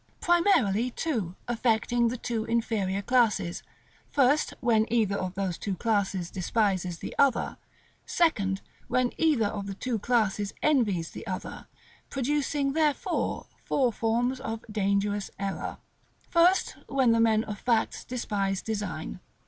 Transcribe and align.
§XLVI. 0.03 0.19
Primarily, 0.19 0.89
two; 0.89 1.35
affecting 1.47 2.07
the 2.07 2.17
two 2.17 2.43
inferior 2.45 3.03
classes: 3.03 3.61
1st, 4.15 4.53
When 4.59 4.87
either 4.91 5.15
of 5.15 5.35
those 5.35 5.59
two 5.59 5.75
classes 5.75 6.31
Despises 6.31 6.97
the 6.97 7.13
other: 7.19 7.57
2nd, 8.07 8.61
When 8.87 9.11
either 9.19 9.45
of 9.45 9.67
the 9.67 9.75
two 9.75 9.99
classes 9.99 10.55
Envies 10.63 11.11
the 11.11 11.27
other; 11.27 11.67
producing, 12.09 12.73
therefore, 12.73 13.45
four 13.63 13.93
forms 13.93 14.39
of 14.39 14.65
dangerous 14.71 15.29
error. 15.37 15.77
First, 16.31 16.77
when 16.87 17.11
the 17.11 17.19
men 17.19 17.43
of 17.43 17.59
facts 17.59 18.03
despise 18.03 18.63
design. 18.63 19.19